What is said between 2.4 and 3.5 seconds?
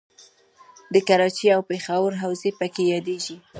پکې یادیږي.